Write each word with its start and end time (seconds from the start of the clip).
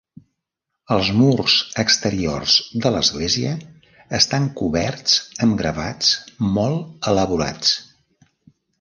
Els 0.93 1.11
murs 1.17 1.57
exteriors 1.83 2.55
de 2.87 2.93
l'església 2.97 3.53
estan 4.21 4.51
coberts 4.63 5.21
amb 5.47 5.57
gravats 5.63 6.15
molt 6.59 7.11
elaborats. 7.15 7.81